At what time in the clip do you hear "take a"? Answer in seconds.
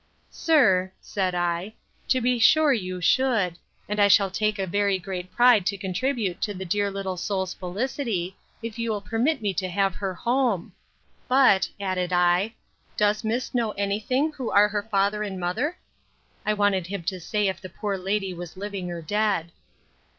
4.31-4.65